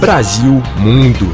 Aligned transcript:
Brasil 0.00 0.62
Mundo. 0.78 1.26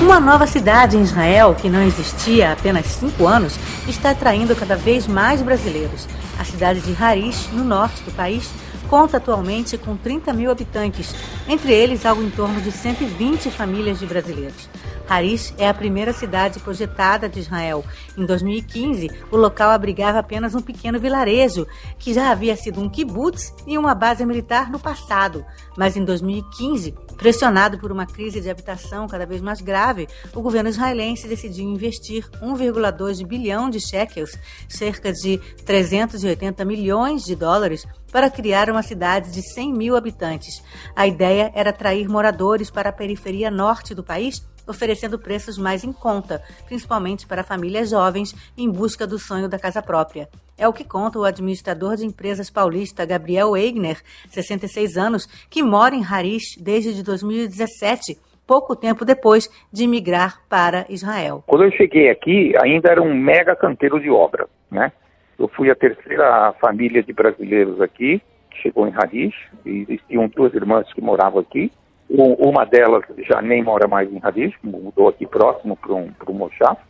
Uma 0.00 0.20
nova 0.20 0.46
cidade 0.46 0.96
em 0.96 1.02
Israel, 1.02 1.56
que 1.56 1.68
não 1.68 1.82
existia 1.82 2.50
há 2.50 2.52
apenas 2.52 2.86
cinco 2.86 3.26
anos, 3.26 3.58
está 3.88 4.10
atraindo 4.10 4.54
cada 4.54 4.76
vez 4.76 5.04
mais 5.08 5.42
brasileiros. 5.42 6.06
A 6.38 6.44
cidade 6.44 6.80
de 6.82 6.94
Harish, 7.02 7.48
no 7.52 7.64
norte 7.64 8.00
do 8.04 8.12
país, 8.12 8.48
conta 8.88 9.16
atualmente 9.16 9.76
com 9.76 9.96
30 9.96 10.32
mil 10.32 10.52
habitantes, 10.52 11.12
entre 11.48 11.72
eles 11.72 12.06
algo 12.06 12.22
em 12.22 12.30
torno 12.30 12.60
de 12.60 12.70
120 12.70 13.50
famílias 13.50 13.98
de 13.98 14.06
brasileiros. 14.06 14.68
Harish 15.08 15.54
é 15.58 15.68
a 15.68 15.74
primeira 15.74 16.12
cidade 16.12 16.58
projetada 16.60 17.28
de 17.28 17.40
Israel. 17.40 17.84
Em 18.16 18.24
2015, 18.24 19.10
o 19.30 19.36
local 19.36 19.70
abrigava 19.70 20.18
apenas 20.18 20.54
um 20.54 20.60
pequeno 20.60 20.98
vilarejo, 20.98 21.66
que 21.98 22.14
já 22.14 22.30
havia 22.30 22.56
sido 22.56 22.80
um 22.80 22.88
kibbutz 22.88 23.52
e 23.66 23.76
uma 23.76 23.94
base 23.94 24.24
militar 24.24 24.70
no 24.70 24.78
passado. 24.78 25.44
Mas 25.76 25.96
em 25.96 26.04
2015, 26.04 26.94
pressionado 27.16 27.78
por 27.78 27.92
uma 27.92 28.06
crise 28.06 28.40
de 28.40 28.48
habitação 28.50 29.06
cada 29.06 29.26
vez 29.26 29.40
mais 29.40 29.60
grave, 29.60 30.08
o 30.34 30.40
governo 30.40 30.70
israelense 30.70 31.28
decidiu 31.28 31.68
investir 31.68 32.28
1,2 32.42 33.26
bilhão 33.26 33.68
de 33.68 33.80
shekels, 33.80 34.38
cerca 34.68 35.12
de 35.12 35.38
380 35.64 36.64
milhões 36.64 37.24
de 37.24 37.36
dólares, 37.36 37.86
para 38.10 38.30
criar 38.30 38.70
uma 38.70 38.82
cidade 38.82 39.32
de 39.32 39.42
100 39.42 39.72
mil 39.72 39.96
habitantes. 39.96 40.62
A 40.94 41.06
ideia 41.06 41.50
era 41.54 41.70
atrair 41.70 42.08
moradores 42.08 42.70
para 42.70 42.90
a 42.90 42.92
periferia 42.92 43.50
norte 43.50 43.94
do 43.94 44.04
país 44.04 44.42
oferecendo 44.66 45.18
preços 45.18 45.58
mais 45.58 45.84
em 45.84 45.92
conta, 45.92 46.42
principalmente 46.66 47.26
para 47.26 47.42
famílias 47.42 47.90
jovens 47.90 48.34
em 48.56 48.70
busca 48.70 49.06
do 49.06 49.18
sonho 49.18 49.48
da 49.48 49.58
casa 49.58 49.82
própria. 49.82 50.28
É 50.56 50.68
o 50.68 50.72
que 50.72 50.84
conta 50.84 51.18
o 51.18 51.24
administrador 51.24 51.96
de 51.96 52.06
empresas 52.06 52.50
paulista 52.50 53.04
Gabriel 53.04 53.56
Eigner, 53.56 54.00
66 54.30 54.96
anos, 54.96 55.26
que 55.50 55.62
mora 55.62 55.94
em 55.94 56.04
Harish 56.04 56.56
desde 56.60 57.02
2017 57.02 58.16
pouco 58.46 58.76
tempo 58.76 59.04
depois 59.04 59.48
de 59.72 59.86
migrar 59.86 60.40
para 60.48 60.86
Israel. 60.88 61.42
Quando 61.46 61.64
eu 61.64 61.72
cheguei 61.72 62.10
aqui, 62.10 62.52
ainda 62.62 62.90
era 62.90 63.02
um 63.02 63.14
mega 63.14 63.56
canteiro 63.56 64.00
de 64.00 64.10
obra, 64.10 64.46
né? 64.70 64.92
Eu 65.38 65.48
fui 65.48 65.70
a 65.70 65.74
terceira 65.74 66.54
família 66.60 67.02
de 67.02 67.12
brasileiros 67.12 67.80
aqui, 67.80 68.22
que 68.50 68.62
chegou 68.62 68.86
em 68.86 68.94
Harish, 68.94 69.34
e 69.66 69.82
existiam 69.82 70.28
duas 70.28 70.54
irmãs 70.54 70.92
que 70.92 71.00
moravam 71.00 71.40
aqui, 71.40 71.72
uma 72.08 72.64
delas 72.64 73.02
já 73.28 73.40
nem 73.40 73.62
mora 73.62 73.88
mais 73.88 74.12
em 74.12 74.20
Hadiz, 74.22 74.52
mudou 74.62 75.08
aqui 75.08 75.26
próximo 75.26 75.76
para 75.76 75.94
um, 75.94 76.10
um 76.28 76.32
Mochaf. 76.32 76.80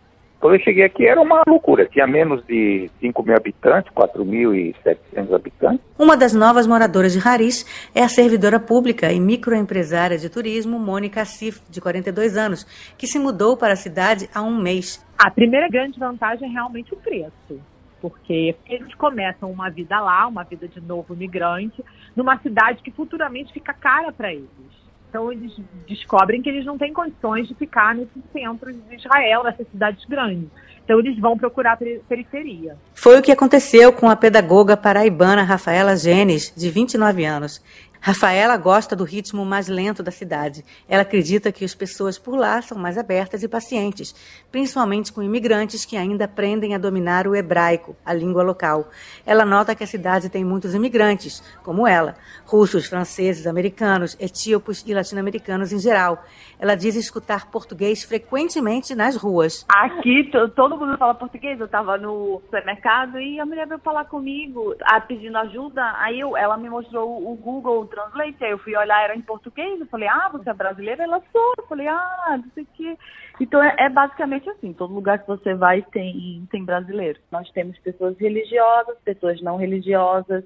Quando 0.40 0.56
eu 0.56 0.60
cheguei 0.60 0.84
aqui 0.84 1.06
era 1.06 1.18
uma 1.22 1.42
loucura, 1.46 1.86
tinha 1.86 2.06
menos 2.06 2.44
de 2.44 2.90
5 3.00 3.22
mil 3.22 3.34
habitantes, 3.34 3.90
4.700 3.94 5.34
habitantes. 5.34 5.80
Uma 5.98 6.18
das 6.18 6.34
novas 6.34 6.66
moradoras 6.66 7.14
de 7.14 7.26
Haris 7.26 7.64
é 7.94 8.02
a 8.02 8.08
servidora 8.08 8.60
pública 8.60 9.10
e 9.10 9.18
microempresária 9.18 10.18
de 10.18 10.28
turismo 10.28 10.78
Mônica 10.78 11.22
Assif, 11.22 11.62
de 11.70 11.80
42 11.80 12.36
anos, 12.36 12.64
que 12.98 13.06
se 13.06 13.18
mudou 13.18 13.56
para 13.56 13.72
a 13.72 13.76
cidade 13.76 14.28
há 14.34 14.42
um 14.42 14.60
mês. 14.60 15.02
A 15.16 15.30
primeira 15.30 15.66
grande 15.68 15.98
vantagem 15.98 16.46
é 16.46 16.52
realmente 16.52 16.92
o 16.92 16.96
preço 16.98 17.58
porque 18.02 18.54
eles 18.66 18.94
começam 18.96 19.50
uma 19.50 19.70
vida 19.70 19.98
lá, 19.98 20.26
uma 20.26 20.44
vida 20.44 20.68
de 20.68 20.78
novo 20.78 21.16
migrante, 21.16 21.82
numa 22.14 22.38
cidade 22.40 22.82
que 22.82 22.90
futuramente 22.90 23.50
fica 23.50 23.72
cara 23.72 24.12
para 24.12 24.30
eles. 24.30 24.83
Então 25.14 25.30
eles 25.30 25.52
descobrem 25.86 26.42
que 26.42 26.48
eles 26.48 26.66
não 26.66 26.76
têm 26.76 26.92
condições 26.92 27.46
de 27.46 27.54
ficar 27.54 27.94
nesses 27.94 28.20
centros 28.32 28.74
de 28.74 28.96
Israel, 28.96 29.44
nessas 29.44 29.64
cidades 29.68 30.04
grandes. 30.06 30.48
Então 30.84 30.98
eles 30.98 31.16
vão 31.20 31.38
procurar 31.38 31.78
periferia. 32.08 32.76
Foi 32.92 33.20
o 33.20 33.22
que 33.22 33.30
aconteceu 33.30 33.92
com 33.92 34.10
a 34.10 34.16
pedagoga 34.16 34.76
paraibana 34.76 35.44
Rafaela 35.44 35.96
Genes, 35.96 36.52
de 36.56 36.68
29 36.68 37.24
anos. 37.24 37.62
Rafaela 38.06 38.58
gosta 38.58 38.94
do 38.94 39.02
ritmo 39.02 39.46
mais 39.46 39.66
lento 39.66 40.02
da 40.02 40.10
cidade. 40.10 40.62
Ela 40.86 41.00
acredita 41.00 41.50
que 41.50 41.64
as 41.64 41.74
pessoas 41.74 42.18
por 42.18 42.36
lá 42.36 42.60
são 42.60 42.76
mais 42.76 42.98
abertas 42.98 43.42
e 43.42 43.48
pacientes, 43.48 44.14
principalmente 44.52 45.10
com 45.10 45.22
imigrantes 45.22 45.86
que 45.86 45.96
ainda 45.96 46.26
aprendem 46.26 46.74
a 46.74 46.78
dominar 46.78 47.26
o 47.26 47.34
hebraico, 47.34 47.96
a 48.04 48.12
língua 48.12 48.42
local. 48.42 48.90
Ela 49.24 49.46
nota 49.46 49.74
que 49.74 49.82
a 49.82 49.86
cidade 49.86 50.28
tem 50.28 50.44
muitos 50.44 50.74
imigrantes, 50.74 51.42
como 51.62 51.88
ela, 51.88 52.14
russos, 52.44 52.84
franceses, 52.84 53.46
americanos, 53.46 54.18
etíopos 54.20 54.84
e 54.86 54.92
latino-americanos 54.92 55.72
em 55.72 55.78
geral. 55.78 56.26
Ela 56.60 56.74
diz 56.74 56.96
escutar 56.96 57.50
português 57.50 58.04
frequentemente 58.04 58.94
nas 58.94 59.16
ruas. 59.16 59.64
Aqui 59.66 60.30
todo 60.54 60.76
mundo 60.76 60.98
fala 60.98 61.14
português. 61.14 61.58
Eu 61.58 61.64
estava 61.64 61.96
no 61.96 62.42
supermercado 62.44 63.18
e 63.18 63.40
a 63.40 63.46
mulher 63.46 63.66
veio 63.66 63.80
falar 63.80 64.04
comigo, 64.04 64.76
pedindo 65.08 65.38
ajuda. 65.38 65.82
Aí 66.00 66.20
eu, 66.20 66.36
ela 66.36 66.58
me 66.58 66.68
mostrou 66.68 67.32
o 67.32 67.34
Google 67.34 67.93
Translate. 67.94 68.44
Aí 68.44 68.50
eu 68.50 68.58
fui 68.58 68.76
olhar, 68.76 69.04
era 69.04 69.16
em 69.16 69.20
português. 69.20 69.80
Eu 69.80 69.86
falei, 69.86 70.08
ah, 70.08 70.28
você 70.32 70.50
é 70.50 70.54
brasileira? 70.54 71.04
Ela 71.04 71.22
sou. 71.32 71.54
Eu 71.58 71.66
falei, 71.66 71.86
ah, 71.86 72.40
não 72.42 72.50
sei 72.54 72.64
o 72.64 72.68
quê. 72.74 72.98
Então 73.40 73.62
é, 73.62 73.74
é, 73.78 73.88
basicamente 73.88 74.48
assim: 74.50 74.72
todo 74.72 74.94
lugar 74.94 75.20
que 75.20 75.28
você 75.28 75.54
vai 75.54 75.82
tem, 75.82 76.46
tem 76.50 76.64
brasileiro. 76.64 77.18
Nós 77.30 77.48
temos 77.50 77.78
pessoas 77.78 78.18
religiosas, 78.18 78.96
pessoas 79.04 79.40
não 79.40 79.56
religiosas. 79.56 80.44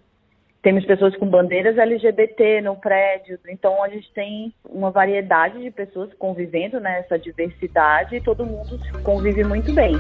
Temos 0.61 0.85
pessoas 0.85 1.17
com 1.17 1.27
bandeiras 1.27 1.79
LGBT 1.79 2.63
no 2.63 2.75
prédio, 2.75 3.39
então 3.49 3.81
a 3.83 3.89
gente 3.89 4.13
tem 4.13 4.53
uma 4.69 4.91
variedade 4.91 5.63
de 5.63 5.71
pessoas 5.71 6.13
convivendo 6.15 6.81
nessa 6.81 7.17
diversidade 7.17 8.17
e 8.17 8.21
todo 8.21 8.45
mundo 8.45 8.77
convive 9.05 9.45
muito 9.45 9.73
bem. 9.73 9.93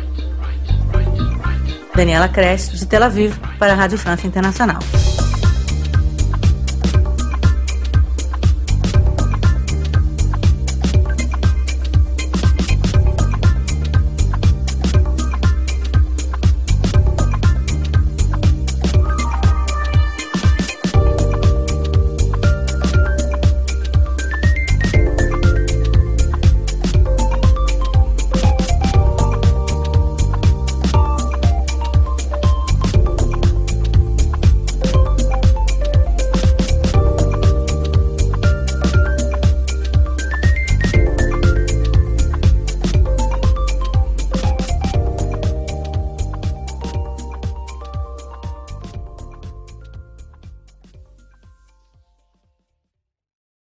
Daniela 1.95 2.29
Cresce, 2.29 2.77
de 2.77 2.89
Tel 2.89 3.05
Aviv, 3.05 3.39
para 3.57 3.73
a 3.73 3.77
Rádio 3.77 3.99
França 3.99 4.27
Internacional. 4.27 4.81